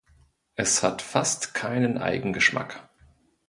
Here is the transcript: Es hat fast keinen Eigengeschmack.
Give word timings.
Es 0.55 0.81
hat 0.81 1.03
fast 1.03 1.53
keinen 1.53 1.99
Eigengeschmack. 1.99 2.89